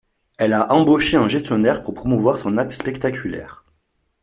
[0.39, 3.65] Elle a embauché un gestionnaire pour promouvoir son acte spectaculaire.